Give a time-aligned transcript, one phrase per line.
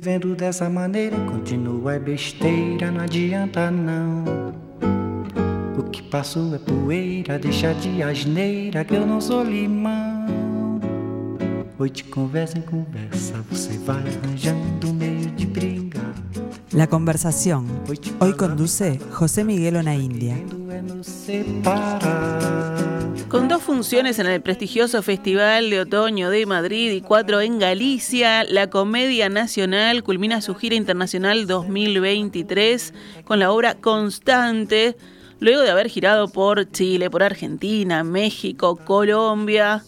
[0.00, 4.54] Vivendo dessa maneira, continua é besteira, não adianta não.
[5.76, 10.78] O que passou é poeira, deixa de asneira que eu não sou limão.
[11.80, 16.14] Hoy de conversa en conversa você vai arranjando meio de brigar.
[16.72, 17.66] La conversación.
[18.20, 20.36] Hoy conduce José Miguel Onaindia.
[23.26, 28.44] Con dos funciones en el prestigioso Festival de Otoño de Madrid y cuatro en Galicia,
[28.44, 32.94] la Comedia Nacional culmina su gira internacional 2023
[33.24, 34.96] con la obra Constante,
[35.40, 39.82] luego de haber girado por Chile, por Argentina, México, Colombia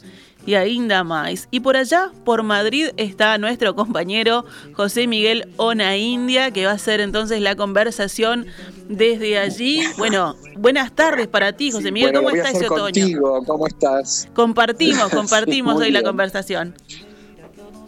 [0.47, 1.49] y ainda más.
[1.51, 4.45] Y por allá, por Madrid, está nuestro compañero
[4.75, 8.47] José Miguel Ona India, que va a hacer entonces la conversación
[8.89, 9.83] desde allí.
[9.99, 12.13] Bueno, buenas tardes para ti, José Miguel.
[12.15, 13.07] ¿Cómo estás ese otoño?
[13.47, 14.29] ¿Cómo estás?
[14.35, 16.75] Compartimos, compartimos hoy la conversación.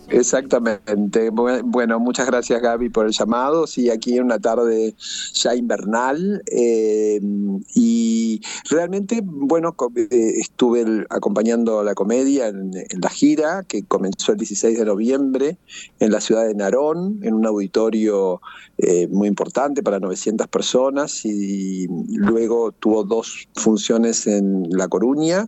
[0.08, 1.30] Exactamente.
[1.30, 3.66] Bueno, muchas gracias Gaby por el llamado.
[3.66, 4.94] Sí, aquí en una tarde
[5.32, 7.20] ya invernal eh,
[7.74, 14.78] y realmente, bueno, eh, estuve acompañando la comedia en, la gira que comenzó el 16
[14.78, 15.56] de noviembre
[15.98, 18.40] en la ciudad de Narón, en un auditorio
[18.78, 25.46] eh, muy importante para 900 personas y luego tuvo dos funciones en La Coruña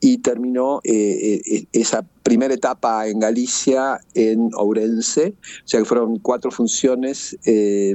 [0.00, 7.38] y terminó esa primera etapa en Galicia, en Ourense, o sea que fueron cuatro funciones
[7.44, 7.94] eh,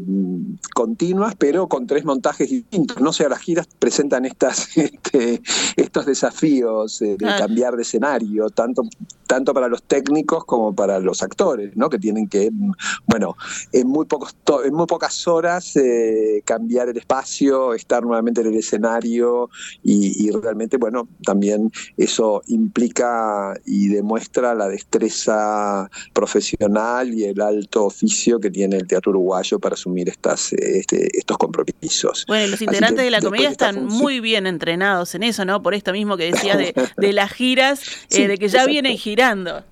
[0.76, 3.02] continuas, pero con tres montajes distintos.
[3.02, 5.42] No sé, las giras presentan estas, este,
[5.76, 8.84] estos desafíos de cambiar de escenario, tanto,
[9.26, 11.90] tanto para los técnicos como para los actores, ¿no?
[11.90, 12.52] que tienen que,
[13.08, 13.36] bueno,
[13.72, 18.56] en muy, pocos en muy pocas horas eh, cambiar el espacio, estar nuevamente en el
[18.56, 19.50] escenario
[19.84, 27.40] y, y realmente, bueno, también eso implica y demuestra muestra la destreza profesional y el
[27.40, 32.26] alto oficio que tiene el teatro uruguayo para asumir estas, este, estos compromisos.
[32.28, 35.64] Bueno, los integrantes de la comedia están muy bien entrenados en eso, ¿no?
[35.64, 36.58] Por esto mismo que decías
[36.98, 39.64] de, las giras, eh, de que ya vienen girando.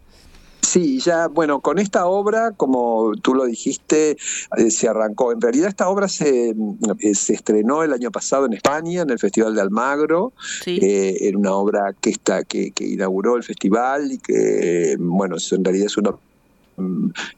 [0.78, 4.16] Sí, ya, bueno, con esta obra, como tú lo dijiste,
[4.58, 5.32] eh, se arrancó.
[5.32, 9.18] En realidad esta obra se, eh, se, estrenó el año pasado en España, en el
[9.18, 10.34] Festival de Almagro.
[10.68, 15.66] Eh, era una obra que, está, que, que inauguró el festival y que, bueno, en
[15.66, 16.12] realidad es una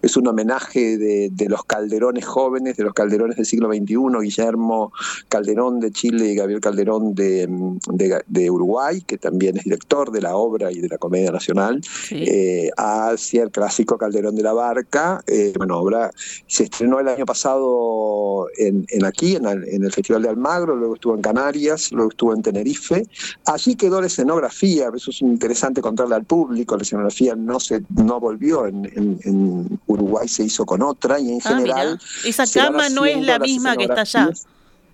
[0.01, 4.91] es un homenaje de, los calderones jóvenes, de los calderones del siglo XXI, Guillermo
[5.29, 7.79] Calderón de Chile y Gabriel Calderón de, mm,
[8.51, 13.43] Uruguay, que también es director de la obra y de la Comedia Nacional, eh, hacia
[13.43, 15.23] el clásico Calderón de la Barca.
[15.25, 16.11] Eh, bueno, obra
[16.47, 21.21] se estrenó el año pasado en, aquí, en el, Festival de Almagro, luego estuvo en
[21.21, 23.07] Canarias, luego estuvo en Tenerife.
[23.45, 28.19] Allí quedó la escenografía, eso es interesante contarle al público, la escenografía no, se, no
[28.19, 29.28] volvió en en
[29.87, 31.99] Uruguay se hizo con otra y en ah, general...
[32.25, 34.29] Esa cama no es la misma que está allá.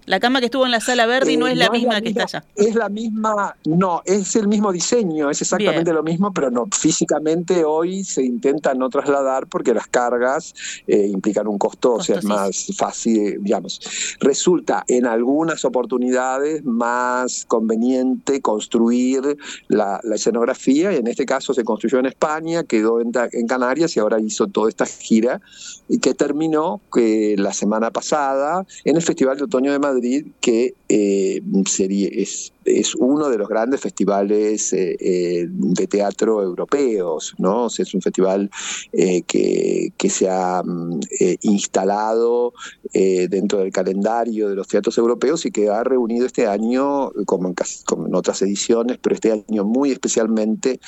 [0.06, 2.10] La cama que estuvo en la sala verde y no eh, es la misma que
[2.10, 2.44] está allá.
[2.56, 7.64] Es la misma, no, es el mismo diseño, es exactamente lo mismo, pero no, físicamente
[7.66, 10.54] hoy se intenta no trasladar porque las cargas
[10.88, 13.80] eh, implican un costo, o sea, es más fácil, digamos.
[14.20, 19.38] Resulta en algunas oportunidades más conveniente construir
[19.68, 24.00] la, escenografía, y en este caso se construyó en España, quedó en, en Canarias y
[24.00, 25.42] ahora hizo toda esta gira
[25.88, 29.95] y que terminó que la semana pasada en el Festival de Otoño de Madrid
[30.42, 37.36] que eh, sería, es es uno de los grandes festivales eh, eh, de teatro europeos,
[37.38, 37.68] ¿no?
[37.68, 38.50] es un festival
[38.92, 41.00] eh, que, se ha mm,
[41.42, 42.54] instalado
[42.94, 47.56] dentro del calendario de los teatros europeos y que ha reunido este año, como en,
[47.86, 50.80] como en otras ediciones, pero este año muy especialmente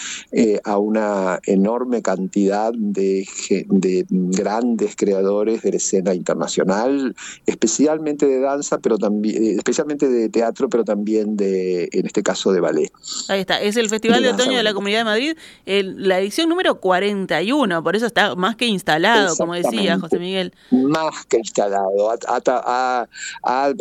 [0.64, 3.28] a una enorme cantidad de,
[3.68, 7.14] de grandes creadores de la escena internacional,
[7.46, 12.60] especialmente de danza, pero también, especialmente de teatro, pero también de en este caso de
[12.60, 12.92] ballet.
[13.30, 16.80] Ahí está, es el Festival de, Otoño de la Comunidad de Madrid, la edición número
[16.80, 20.54] 41, por eso está más que instalado, como decía José Miguel.
[20.72, 23.08] Más que instalado, ha,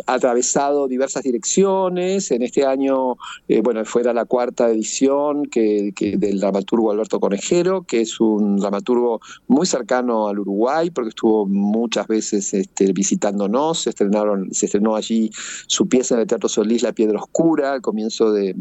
[0.07, 3.17] atravesado diversas direcciones, en este año,
[3.47, 9.21] eh, bueno, fuera la cuarta edición que, del dramaturgo Alberto Conejero, que es un dramaturgo
[9.47, 15.31] muy cercano al Uruguay, porque estuvo muchas veces este, visitándonos, se, estrenaron, se estrenó allí
[15.67, 18.55] su pieza en el Teatro Solís, La Piedra Oscura, al comienzo de,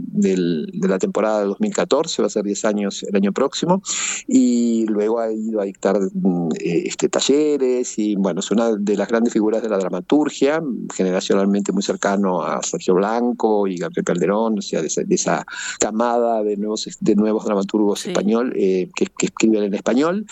[0.72, 3.82] la temporada de 2014, va a ser 10 años el año próximo,
[4.26, 8.96] y luego ha ido a dictar mm, eh, este, talleres y bueno, es una de
[8.96, 10.62] las grandes figuras de la dramaturgia,
[10.94, 15.44] generacionalmente muy cercano a Sergio Blanco y Gabriel Calderón, o sea, de esa,
[15.78, 20.26] camada de nuevos, de nuevos dramaturgos español eh, que, escriben en español.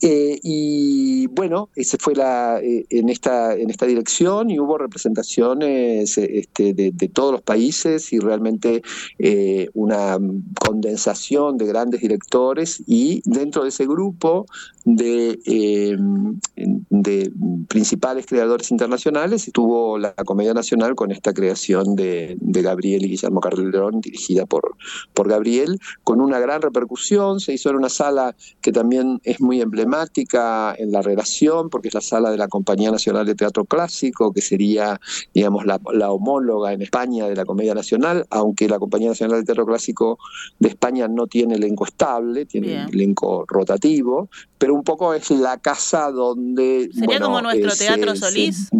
[0.00, 6.74] Eh, y bueno, ese fue la, en, esta, en esta dirección y hubo representaciones este,
[6.74, 8.82] de, todos los países y realmente
[9.74, 10.18] una
[10.64, 14.46] condensación de grandes directores y dentro de ese grupo
[14.84, 15.96] de, eh,
[17.68, 24.00] principales creadores internacionales estuvo la Comedia Nacional con esta creación de, Gabriel y Guillermo Carlerón,
[24.00, 24.76] dirigida por,
[25.14, 27.40] por Gabriel, con una gran repercusión.
[27.40, 31.94] Se hizo en una sala que también es muy emblemática en la relación, porque es
[31.94, 35.00] la sala de la Compañía Nacional de Teatro Clásico, que sería,
[35.32, 35.78] digamos, la,
[36.10, 40.18] homóloga en España de la Comedia Nacional, aunque la Compañía Nacional de Teatro Clásico
[40.58, 44.28] de España no tiene elenco estable, tiene elenco rotativo,
[44.58, 46.90] pero un poco es la casa donde...
[46.92, 48.70] ¿Sería como nuestro Teatro Solís?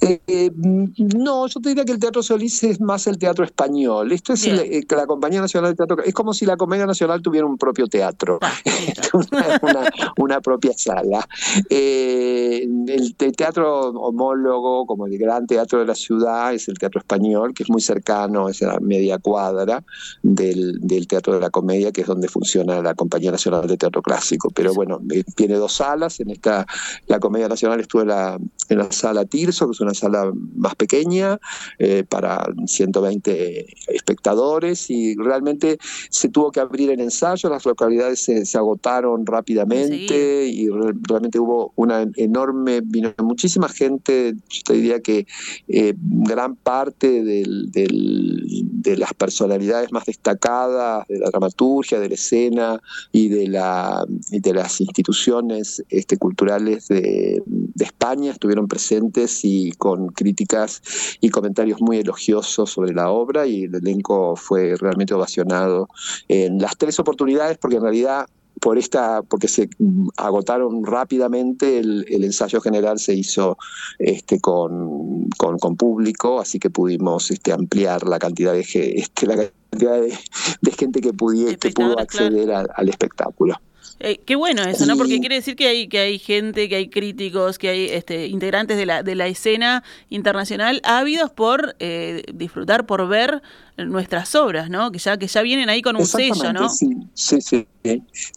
[0.00, 4.12] Eh, no, yo te diría que el Teatro Solís es más el teatro español.
[4.12, 6.02] Esto es eh, la Compañía Nacional de Teatro.
[6.04, 8.52] Es como si la Comedia Nacional tuviera un propio teatro, ah,
[10.18, 11.26] una, propia sala.
[11.68, 17.54] Eh, el, teatro homólogo, como el gran teatro de la ciudad, es el Teatro Español,
[17.54, 19.84] que es muy cercano, es la media cuadra
[20.22, 24.50] del, Teatro de la Comedia, que es donde funciona la Compañía Nacional de Teatro Clásico.
[24.50, 25.00] Pero bueno,
[25.34, 26.20] tiene dos salas.
[26.20, 26.66] En esta,
[27.06, 28.38] la Comedia Nacional estuvo en la,
[28.68, 31.38] en la sala Tirso, que es una sala más pequeña
[31.78, 35.78] eh, para 120 espectadores y realmente
[36.10, 42.06] se tuvo que abrir el ensayo, las localidades se, agotaron rápidamente y realmente hubo una
[42.16, 45.26] enorme, vino muchísima gente, yo te diría que
[45.68, 52.80] eh, gran parte de las personalidades más destacadas de la dramaturgia, de la escena
[53.12, 59.47] y de, la, de las instituciones este, culturales de, de España estuvieron presentes y
[59.78, 60.82] con críticas
[61.20, 65.88] y comentarios muy elogiosos sobre la obra y el elenco fue realmente ovacionado
[66.28, 68.26] en las tres oportunidades porque en realidad
[68.60, 69.68] por esta, porque se
[70.16, 73.56] agotaron rápidamente, el, ensayo general se hizo
[73.98, 80.00] este, con, con, público, así que pudimos este, ampliar la cantidad de, este, la cantidad
[80.00, 83.54] de, gente que, pudiera, que pudo acceder al espectáculo.
[84.00, 84.96] Eh, qué bueno eso, ¿no?
[84.96, 88.76] Porque quiere decir que hay, que hay gente, que hay críticos, que hay este, integrantes
[88.76, 93.42] de la, de la escena internacional ávidos por eh, disfrutar, por ver
[93.86, 94.90] nuestras obras, ¿no?
[94.90, 96.68] Que ya, que ya vienen ahí con un sello, ¿no?
[96.68, 97.66] Sí, sí, sí.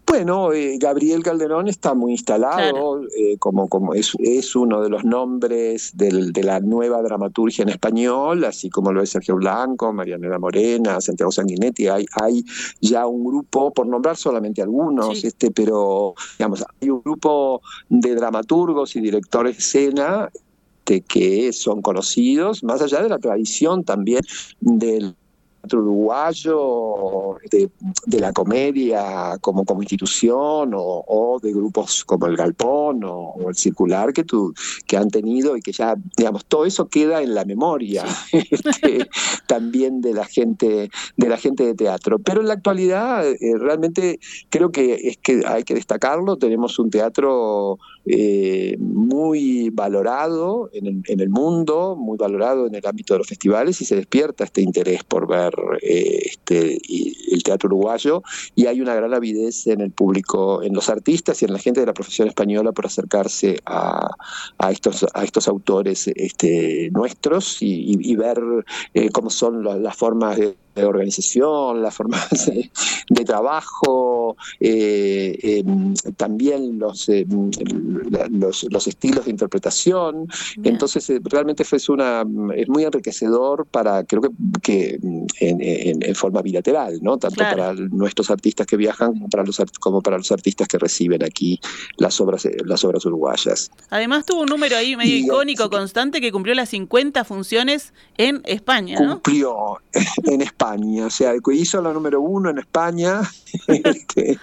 [0.08, 5.04] Bueno, eh, Gabriel Calderón está muy instalado, eh, como, como es, es uno de los
[5.04, 10.40] nombres del, de la nueva dramaturgia en español, así como lo es Sergio Blanco, Marianela
[10.40, 12.46] Morena, Santiago Sanguinetti, hay, hay
[12.80, 18.96] ya un grupo, por nombrar solamente algunos, este, pero digamos, hay un grupo de dramaturgos
[18.96, 20.30] y directores de escena
[20.92, 24.22] este, que son conocidos, más allá de la tradición también
[24.60, 25.16] del
[25.72, 33.56] uruguayo de, la comedia como, como institución o, de grupos como el Galpón o, el
[33.56, 34.54] Circular que, tú,
[34.86, 39.08] que han tenido y que ya, digamos, todo eso queda en la memoria este,
[39.48, 42.20] también de la gente de la gente de teatro.
[42.20, 44.20] Pero en la actualidad eh, realmente
[44.50, 51.04] creo que es que hay que destacarlo, tenemos un teatro eh, muy valorado en el,
[51.08, 54.62] en el mundo, muy valorado en el ámbito de los festivales y se despierta este
[54.62, 55.51] interés por ver
[55.82, 56.80] eh, este,
[57.32, 58.24] el teatro uruguayo
[58.56, 61.80] y hay una gran avidez en el público, en los artistas y en la gente
[61.80, 64.10] de la profesión española por acercarse a,
[64.70, 68.42] estos, a estos autores este, nuestros y, ver
[68.94, 72.28] eh, cómo son las formas de de organización, las formas
[73.10, 77.52] de, trabajo, eh, em, también los, em,
[78.32, 80.28] los, los, estilos de interpretación.
[80.64, 82.24] Entonces, eh, realmente fue una,
[82.56, 84.30] es muy enriquecedor para, creo que,
[84.62, 85.00] que
[85.40, 87.18] en, forma bilateral, ¿no?
[87.18, 91.24] Tanto para nuestros artistas que viajan como para, los, como para los artistas que reciben
[91.24, 91.60] aquí
[91.98, 93.72] las obras, las obras uruguayas.
[93.90, 99.00] Además, tuvo un número ahí medio icónico, constante, que cumplió las 50 funciones en España,
[99.00, 99.14] ¿no?
[99.22, 99.80] Cumplió
[100.26, 103.22] en España España, o sea, hizo la número uno en España,
[103.68, 104.38] este,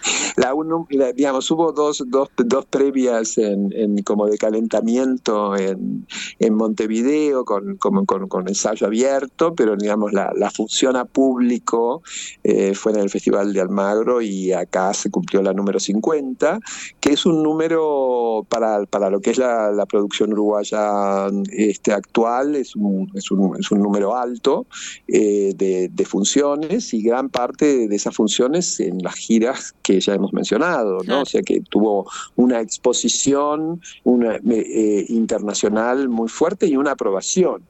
[1.15, 6.07] digamos, hubo dos, dos, dos previas en, como de calentamiento en,
[6.41, 12.03] en Montevideo con, con, con, ensayo abierto, pero digamos la, la función a público
[12.43, 16.59] eh, fue en el Festival de Almagro y acá se cumplió la número 50,
[16.99, 22.57] que es un número para, para lo que es la, la producción uruguaya este, actual,
[22.57, 24.67] es un, es un, es un número alto
[25.07, 30.15] eh, de, de, funciones y gran parte de esas funciones en las giras que ya
[30.15, 31.23] hemos mencionado, ¿no?
[31.23, 37.63] O sea que tuvo una exposición una, eh, internacional muy fuerte y una aprobación.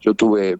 [0.00, 0.58] Yo tuve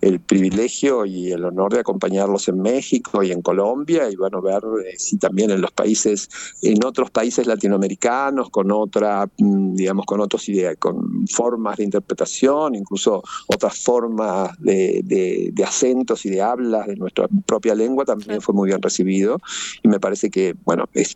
[0.00, 4.62] el, privilegio y el honor de acompañarlos en México y en Colombia y bueno, ver
[4.86, 6.28] eh, si también en los países,
[6.62, 12.74] en otros países latinoamericanos, con otra, mm, digamos, con otros ideas, con formas de interpretación,
[12.74, 18.54] incluso otras formas de, de, acentos y de hablas de nuestra propia lengua, también fue
[18.54, 19.40] muy bien recibido.
[19.82, 21.14] Y me parece que, bueno, es,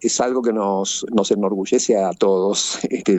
[0.00, 3.18] es, algo que nos, nos enorgullece a todos, este,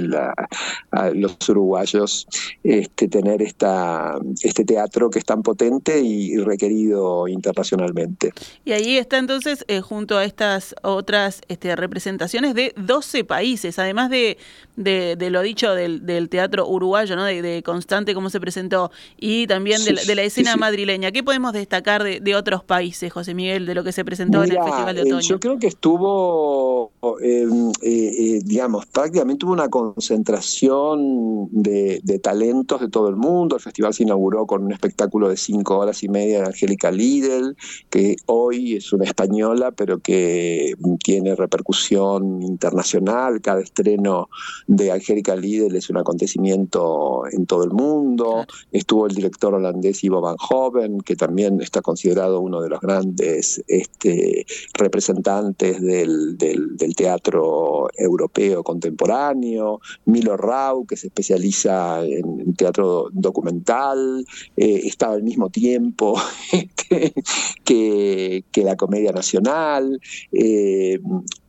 [0.91, 2.27] a los uruguayos,
[2.63, 8.31] este, tener esta este teatro que es tan potente y, requerido internacionalmente.
[8.63, 14.09] Y ahí está entonces, eh, junto a estas otras este, representaciones de 12 países, además
[14.09, 14.37] de,
[14.75, 17.23] de, lo dicho del, teatro uruguayo, ¿no?
[17.23, 21.11] de, Constante, cómo se presentó, y también de, la, escena madrileña.
[21.11, 24.63] ¿Qué podemos destacar de, otros países, José Miguel, de lo que se presentó en el
[24.63, 25.21] Festival de eh, Otoño?
[25.21, 33.09] yo creo que estuvo, em, eh, digamos, prácticamente hubo una concentración de, talentos de todo
[33.09, 33.55] el mundo.
[33.55, 37.55] El festival se inauguró con un espectáculo de cinco horas y media de Angélica Lidl,
[37.89, 40.73] que hoy es una española, pero que
[41.03, 43.41] tiene repercusión internacional.
[43.41, 44.29] Cada estreno
[44.67, 48.45] de Angélica Lidl es un acontecimiento en todo el mundo.
[48.71, 53.63] Estuvo el director holandés Ivo Van Hoven, que también está considerado uno de los grandes
[53.67, 59.79] este, representantes del, del, teatro europeo contemporáneo.
[60.05, 62.74] Milo Rau, que se especializa en teatro
[63.11, 64.25] documental
[64.57, 66.15] eh, estaba al mismo tiempo
[67.63, 69.99] que, la Comedia Nacional,
[70.31, 70.99] eh,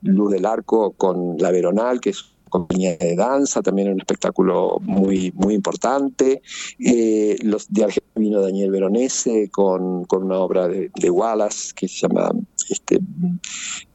[0.03, 5.33] Luz del Arco con La Veronal, que es compañía de danza, también un espectáculo muy,
[5.35, 6.43] muy importante.
[6.79, 11.89] Eh, los de Argentina vino Daniel Veronese con, con una obra de, de, Wallace que
[11.89, 12.31] se llama
[12.71, 12.99] este,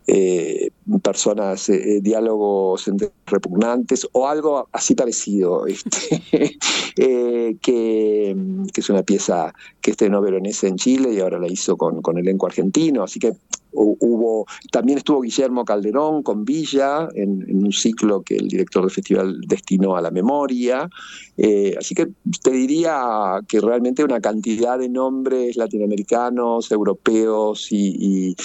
[0.07, 0.71] eh,
[1.01, 2.89] personas, eh, diálogos
[3.25, 6.57] repugnantes o algo así parecido, este,
[6.97, 8.35] eh, que,
[8.75, 12.47] es una pieza que estrenó Veronese en Chile y ahora la hizo con, con elenco
[12.47, 13.33] argentino, así que
[13.73, 19.41] hubo, también estuvo Guillermo Calderón con Villa en, un ciclo que el director del festival
[19.47, 20.89] destinó a la memoria,
[21.37, 22.07] eh, así que
[22.41, 28.35] te diría que realmente una cantidad de nombres latinoamericanos, europeos y,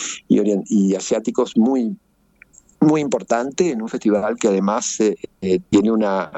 [0.97, 1.97] asiáticos muy
[2.81, 6.31] muy importante en un festival que además eh, eh, tiene una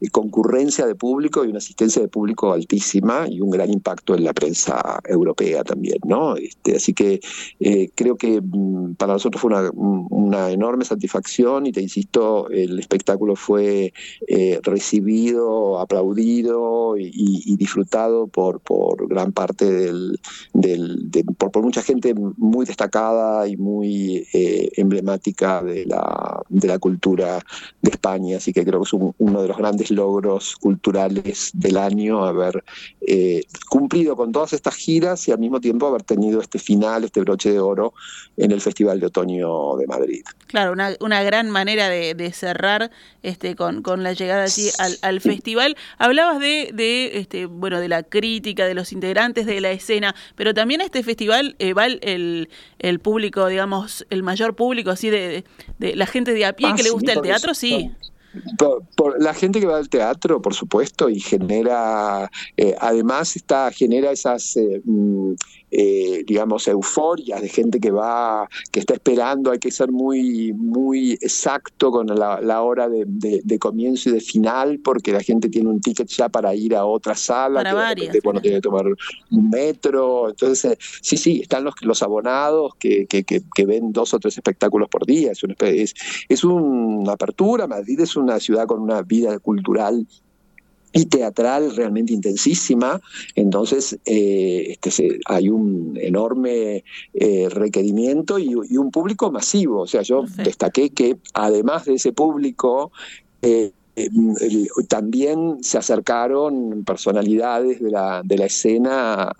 [0.00, 4.24] eh, concurrencia de público y una asistencia de público altísima y un gran impacto en
[4.24, 5.98] la prensa europea también.
[6.40, 7.20] Este, así que
[7.94, 13.92] creo que mm, para nosotros fue una, enorme satisfacción y te insisto, el espectáculo fue
[14.62, 18.60] recibido, aplaudido y, disfrutado por,
[19.08, 20.20] gran parte del,
[20.52, 27.40] del por, mucha gente muy destacada y muy emblemática de la, de la cultura
[27.82, 32.64] de España, que creo que es uno de los grandes logros culturales del año haber
[33.00, 37.20] eh, cumplido con todas estas giras y al mismo tiempo haber tenido este final, este
[37.20, 37.94] broche de oro
[38.36, 40.24] en el Festival de Otoño de Madrid.
[40.46, 42.90] Claro, una, una gran manera de, cerrar
[43.22, 44.68] este, con, con la llegada allí
[45.02, 45.76] al, festival.
[45.98, 50.54] Hablabas de, de, este, bueno, de la crítica, de los integrantes de la escena, pero
[50.54, 55.44] también a este festival eh, va el, el, público, digamos, el mayor público así de,
[55.78, 57.90] de la gente de a pie ah, que le gusta el teatro, sí.
[58.96, 64.10] Por, la gente que va al teatro, por supuesto, y genera, eh, además está, genera
[64.10, 65.32] esas eh, mm,
[65.70, 71.12] eh, digamos, euforia de gente que va, que está esperando, hay que ser muy, muy
[71.12, 76.08] exacto con la, hora de, comienzo y de final, porque la gente tiene un ticket
[76.08, 77.62] ya para ir a otra sala,
[78.10, 82.72] que bueno, tiene que tomar un metro, entonces, eh, sí, sí, están los, los abonados
[82.78, 85.94] que, que, que, ven dos o tres espectáculos por día, es, una, es,
[86.28, 90.06] es una apertura, Madrid es una ciudad con una vida cultural
[90.92, 93.00] y teatral realmente intensísima,
[93.34, 99.82] entonces eh, este, hay un enorme eh, requerimiento y, un público masivo.
[99.82, 102.92] O sea, yo destaqué que además de ese público,
[103.42, 103.72] eh,
[104.88, 109.32] también se acercaron personalidades de la, de la escena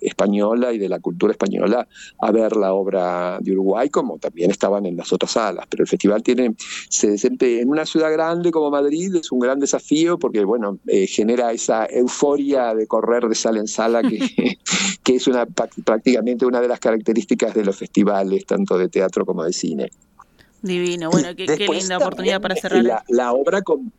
[0.00, 1.86] española y de la cultura española
[2.18, 5.66] a ver la obra de Uruguay, como también estaban en las otras salas.
[5.68, 6.54] Pero el festival tiene,
[6.88, 11.52] se en una ciudad grande como Madrid, es un gran desafío porque, bueno, eh, genera
[11.52, 14.18] esa euforia de correr de sala en sala que,
[15.02, 19.44] que es una, prácticamente una de las características de los festivales, tanto de teatro como
[19.44, 19.90] de cine.
[20.62, 22.84] Divino, bueno, qué, linda oportunidad para cerrar.
[22.84, 23.92] La, la obra con,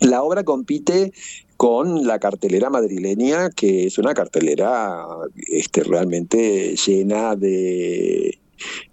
[0.00, 1.12] la obra compite
[1.56, 8.38] con la cartelera madrileña, que es una cartelera este, realmente llena de,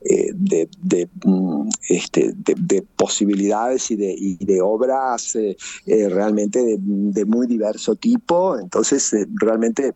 [0.01, 0.33] eh,
[1.23, 8.57] mm, este, de, posibilidades y de, de obras eh, eh, realmente de, muy diverso tipo.
[8.57, 9.93] Entonces, realmente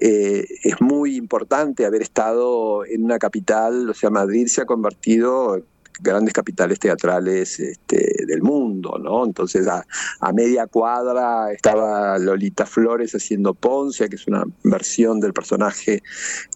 [0.00, 5.62] es muy importante haber estado en una capital, o sea, Madrid se ha convertido
[6.00, 9.24] grandes capitales teatrales este, del mundo, ¿no?
[9.24, 9.84] Entonces a,
[10.32, 16.02] media cuadra estaba Lolita Flores haciendo Poncia, que es una versión del personaje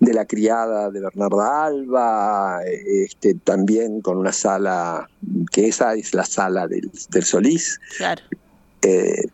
[0.01, 5.09] de la criada de Bernarda Alba, este, también con una sala,
[5.53, 6.91] que esa es la sala del,
[7.23, 7.81] Solís.
[7.99, 8.23] Claro.
[8.83, 9.27] Eh,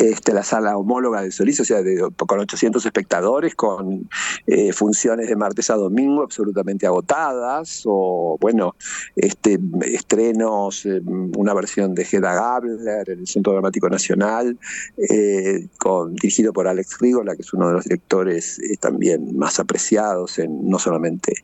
[0.00, 1.82] este, la sala homóloga del Solís, o sea,
[2.26, 4.08] con 800 espectadores, con
[4.46, 8.76] eh, funciones de martes a domingo absolutamente agotadas, o bueno,
[9.14, 11.02] este, estrenos, eh,
[11.36, 14.58] una versión de Hedda Gabler en el Centro Dramático Nacional,
[14.96, 15.68] eh,
[16.12, 20.78] dirigido por Alex Rigola, que es uno de los directores también más apreciados, en, no
[20.78, 21.34] solamente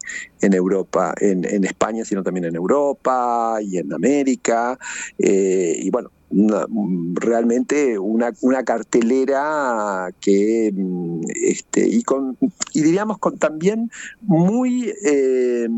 [0.40, 4.78] en Europa, en, España, sino también en Europa y en América.
[5.18, 12.36] y bueno, realmente una, una, cartelera que mm, este, y con
[12.72, 13.90] y diríamos con también
[14.22, 15.68] muy eh,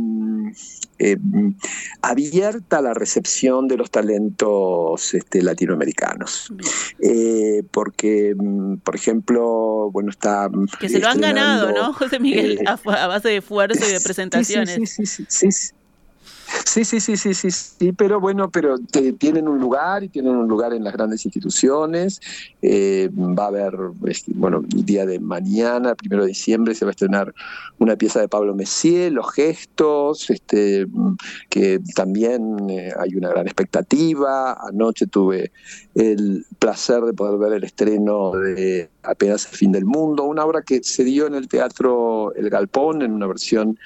[0.98, 1.16] eh,
[2.00, 6.52] abierta a la recepción de los talentos este, latinoamericanos.
[7.00, 10.50] Eh, porque mm, por ejemplo bueno está
[10.80, 14.90] que se lo han ganado no José Miguel a, base de esfuerzo y de presentaciones.
[14.90, 15.77] sí, sí, sí, sí
[16.64, 18.76] Sí, sí, sí, sí, sí, sí, pero bueno, pero
[19.18, 22.20] tienen un lugar y tienen un lugar en las grandes instituciones.
[22.62, 23.74] Eh, va a haber,
[24.06, 27.34] este, bueno, el día de mañana, primero de diciembre, se va a estrenar
[27.78, 30.86] una pieza de Pablo Messier, Los Gestos, este,
[31.50, 34.56] que también eh, hay una gran expectativa.
[34.66, 35.52] Anoche tuve
[35.94, 40.60] el placer de poder ver el estreno de Apenas el fin del mundo, una obra
[40.60, 43.78] que se dio en el Teatro El Galpón, en una versión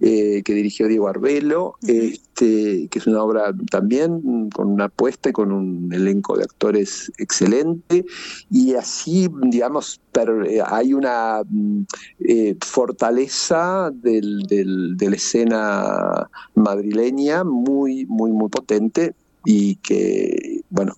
[0.00, 5.32] eh, que dirigió Diego Arbelo, este, que es una obra también con una apuesta y
[5.32, 8.04] con un elenco de actores excelente,
[8.50, 10.00] y así, digamos,
[10.46, 11.82] eh, hay una mm,
[12.20, 20.94] eh, fortaleza del, de la escena madrileña muy, muy, muy potente y que, bueno,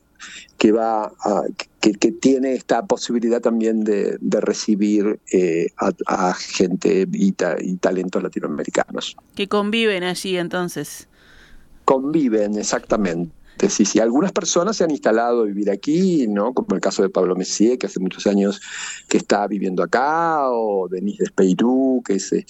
[0.63, 1.43] que va a,
[1.81, 5.67] que, tiene esta posibilidad también de, recibir eh,
[6.07, 9.17] a, gente y, y talentos latinoamericanos.
[9.35, 11.09] Que conviven allí entonces.
[11.85, 13.33] Conviven, exactamente.
[13.69, 16.53] Sí, sí, algunas personas se han instalado a vivir aquí, ¿no?
[16.53, 18.61] Como el caso de Pablo Messier, que hace muchos años
[19.09, 22.45] que está viviendo acá, o Denise Despeirú, que es eh,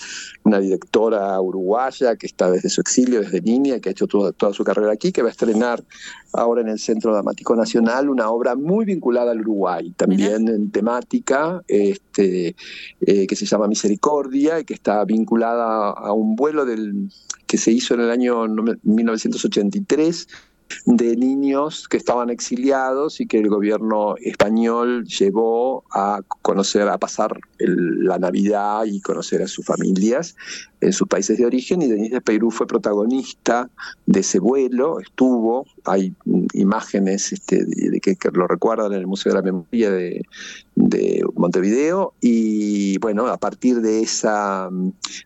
[0.44, 4.54] una directora uruguaya que está desde su exilio, desde niña, que ha hecho toda, toda
[4.54, 5.84] su carrera aquí, que va a estrenar
[6.32, 11.62] ahora en el Centro Dramático Nacional una obra muy vinculada al Uruguay, también en temática,
[11.68, 12.56] este,
[13.02, 17.10] eh, que se llama Misericordia y que está vinculada a un vuelo del
[17.46, 18.46] que se hizo en el año
[18.82, 20.26] 1983
[20.86, 27.38] de niños que estaban exiliados y que el gobierno español llevó a conocer, a pasar
[27.58, 30.34] la Navidad y conocer a sus familias
[30.82, 31.80] en sus países de origen.
[31.82, 33.70] Y Denise de Perú fue protagonista
[34.06, 36.14] de ese vuelo, estuvo, hay
[36.52, 40.22] imágenes este, de, que, lo recuerdan en el Museo de la Memoria de,
[40.74, 42.14] de, Montevideo.
[42.20, 44.68] Y bueno, a partir de esa,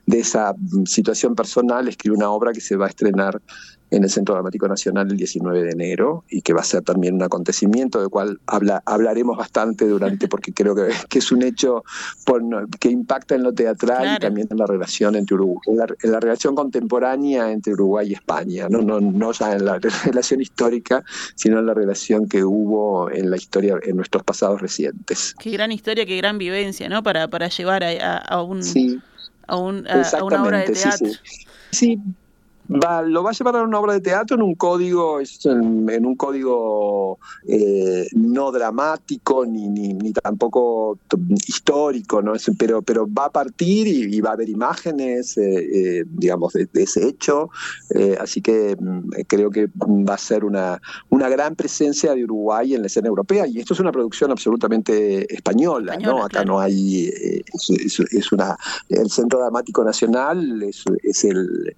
[0.07, 0.55] de esa
[0.85, 3.41] situación personal escribió una obra que se va a estrenar
[3.91, 7.15] en el Centro Dramático Nacional el 19 de enero y que va a ser también
[7.15, 11.85] un acontecimiento del cual habla, hablaremos bastante durante, porque creo que, que es un hecho
[12.81, 16.55] que impacta en lo teatral y también en la relación entre Uruguay, en la, relación
[16.55, 18.83] contemporánea entre Uruguay y España, ¿no?
[18.83, 23.37] No, no ya en la relación histórica, sino en la relación que hubo en la
[23.37, 25.35] historia, en nuestros pasados recientes.
[25.39, 27.03] Qué gran historia, qué gran vivencia, ¿no?
[27.03, 28.61] Para, para llevar a, un,
[29.47, 31.09] a, un, a, una obra de teatro.
[31.71, 32.01] sí.
[32.69, 36.17] Va, lo va a llevar a una obra de teatro en un código, en, un
[36.17, 40.99] código eh, no dramático ni, ni, tampoco
[41.47, 42.35] histórico, ¿no?
[42.59, 47.51] pero, pero va a partir y, va a haber imágenes, eh, digamos, de, ese hecho.
[48.21, 52.83] así que mm, creo que va a ser una, una gran presencia de Uruguay en
[52.83, 53.47] la escena europea.
[53.47, 56.25] Y esto es una producción absolutamente española, ¿no?
[56.25, 57.09] Acá no hay.
[57.09, 58.57] Es, una.
[58.89, 61.75] El Centro Dramático Nacional es, es el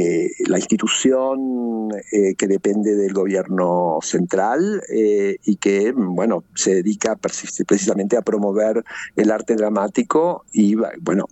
[0.00, 7.16] eh, la institución eh, que depende del gobierno central eh, y que, bueno, se dedica
[7.16, 8.82] precisamente a promover
[9.16, 11.26] el arte dramático y, bueno,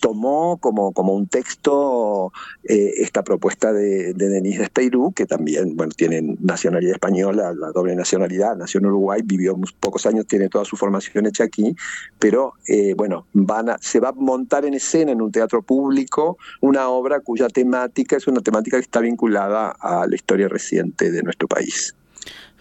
[0.00, 2.32] tomó como, como un texto
[2.64, 7.96] eh, esta propuesta de, de Denise Esteirú, que también bueno, tiene nacionalidad española, la doble
[7.96, 11.74] nacionalidad, nació en Uruguay, vivió pocos años, tiene toda su formación hecha aquí,
[12.18, 16.88] pero eh, bueno, van se va a montar en escena en un teatro público una
[16.88, 21.48] obra cuya temática es una temática que está vinculada a la historia reciente de nuestro
[21.48, 21.94] país.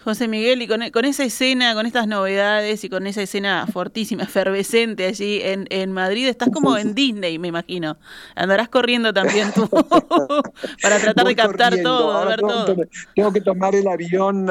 [0.04, 4.24] José Miguel, y con, con, esa escena, con estas novedades y con esa escena fortísima,
[4.32, 7.98] efervescente allí en, en Madrid, estás como en Disney, me imagino.
[8.36, 9.68] Andarás corriendo también tú
[10.82, 12.76] para tratar de captar todo, ver tengo, todo.
[13.16, 14.48] Tengo que tomar el avión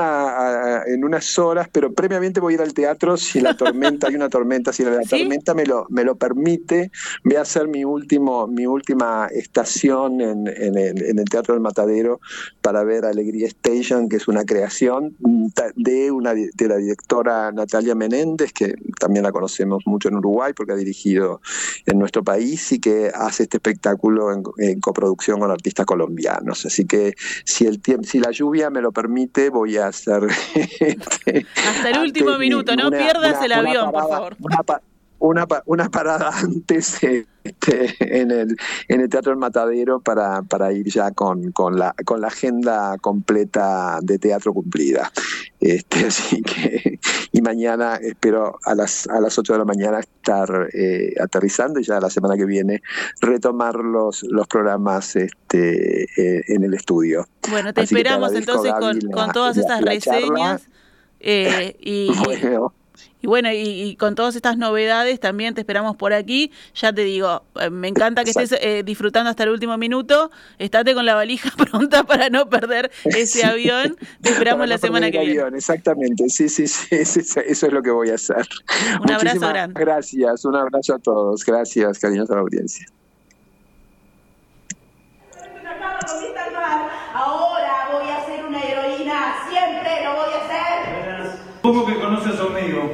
[0.87, 4.29] en unas horas, pero previamente voy a ir al teatro si la tormenta, hay una
[4.29, 6.91] tormenta, si la, tormenta me lo, me lo permite,
[7.25, 11.63] voy a hacer mi último, mi última estación en, en, el, en el Teatro del
[11.63, 12.21] Matadero
[12.63, 15.17] para ver Alegría Station, que es una creación
[15.77, 20.73] de, una, de la directora Natalia Menéndez, que también la conocemos mucho en Uruguay porque
[20.73, 21.41] ha dirigido
[21.87, 26.67] en nuestro país y que hace este espectáculo en, coproducción con artistas colombianos.
[26.67, 30.23] Así que si, el si la lluvia me lo permite, voy a hacer...
[30.81, 34.37] Este, Hasta el último minuto, no pierdas el avión, por favor
[35.21, 36.99] una, una parada antes
[37.45, 38.57] este, en, el,
[38.89, 42.97] en el Teatro del Matadero para, para ir ya con, con, la, con la agenda
[42.99, 45.13] completa de teatro cumplida.
[45.61, 46.99] Este, así que,
[47.33, 51.85] y mañana espero a las, a las 8 de la mañana estar eh, aterrizando y
[51.85, 52.83] ya la semana que viene
[53.21, 57.29] retomar los, los programas este, eh, en el estudio.
[57.49, 60.63] Bueno, te esperamos entonces con, con, todas estas reseñas.
[61.21, 62.11] Eh, y,
[63.23, 66.53] y bueno, y, con todas estas novedades también te esperamos por aquí.
[66.75, 70.31] Ya te digo, eh, me encanta que estés eh, disfrutando hasta el último minuto.
[70.59, 73.97] Estate con la valija pronta para no perder ese avión.
[74.23, 75.57] Te esperamos la semana que viene.
[75.57, 78.47] Exactamente, sí, sí, sí, eso es lo que voy a hacer.
[79.03, 79.79] Un abrazo grande.
[79.79, 81.45] Gracias, un abrazo a todos.
[81.45, 82.87] Gracias, cariños a la audiencia.
[87.13, 91.33] Ahora voy a ser una heroína, siempre lo voy a hacer.
[91.57, 92.91] Supongo que conoces a un amigo.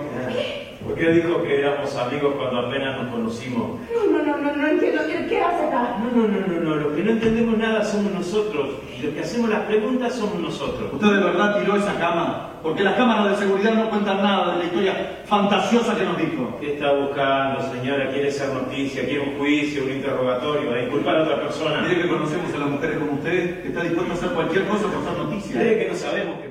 [0.83, 3.79] ¿Por qué dijo que éramos amigos cuando apenas nos conocimos?
[3.93, 5.99] No, no, no, no, entiendo qué, hace acá.
[5.99, 9.21] No, no, no, no, no, los que no entendemos nada somos nosotros y los que
[9.21, 10.93] hacemos las preguntas somos nosotros.
[10.93, 12.51] ¿Usted de verdad tiró esa cama?
[12.63, 16.57] Porque las cámaras de seguridad no cuentan nada de la historia fantasiosa que nos dijo.
[16.61, 18.11] ¿Qué está buscando, señora?
[18.11, 19.05] ¿Quiere ser noticia?
[19.05, 20.73] ¿Quiere un juicio, un interrogatorio?
[20.73, 21.83] ¿A disculpar a otra persona?
[21.83, 24.87] Mire que conocemos a las mujeres como usted, que está dispuesta a hacer cualquier cosa
[24.89, 25.61] por ser noticia.
[25.61, 26.46] ¿Cree que no sabemos que